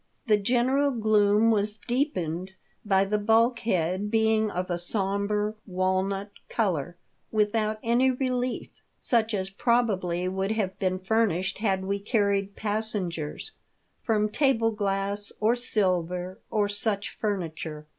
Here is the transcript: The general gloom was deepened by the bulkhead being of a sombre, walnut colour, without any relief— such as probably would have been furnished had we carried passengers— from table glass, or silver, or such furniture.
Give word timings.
The 0.25 0.37
general 0.37 0.89
gloom 0.89 1.51
was 1.51 1.77
deepened 1.77 2.53
by 2.83 3.05
the 3.05 3.19
bulkhead 3.19 4.09
being 4.09 4.49
of 4.49 4.71
a 4.71 4.79
sombre, 4.79 5.53
walnut 5.67 6.31
colour, 6.49 6.95
without 7.31 7.77
any 7.83 8.09
relief— 8.09 8.71
such 8.97 9.35
as 9.35 9.51
probably 9.51 10.27
would 10.27 10.53
have 10.53 10.79
been 10.79 10.97
furnished 10.97 11.59
had 11.59 11.85
we 11.85 11.99
carried 11.99 12.55
passengers— 12.55 13.51
from 14.03 14.29
table 14.29 14.71
glass, 14.71 15.31
or 15.39 15.55
silver, 15.55 16.39
or 16.49 16.67
such 16.67 17.11
furniture. 17.11 17.85